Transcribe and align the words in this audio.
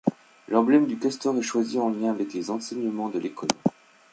L'emblème 0.49 0.87
du 0.87 0.97
castor 0.97 1.37
est 1.37 1.43
choisi 1.43 1.77
en 1.77 1.91
lien 1.91 2.09
avec 2.09 2.33
les 2.33 2.49
enseignements 2.49 3.09
de 3.09 3.19
l'école. 3.19 3.49